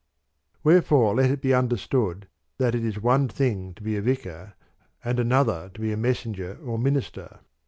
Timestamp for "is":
2.83-2.99, 7.27-7.27